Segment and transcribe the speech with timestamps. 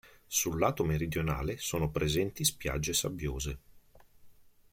[0.25, 3.59] Sul lato meridionale sono presenti spiagge sabbiose.